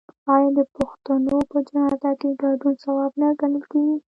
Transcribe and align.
آیا 0.33 0.49
د 0.57 0.59
پښتنو 0.75 1.37
په 1.51 1.57
جنازه 1.67 2.11
کې 2.19 2.29
ګډون 2.41 2.73
ثواب 2.83 3.11
نه 3.21 3.27
ګڼل 3.39 3.63
کیږي؟ 3.71 3.97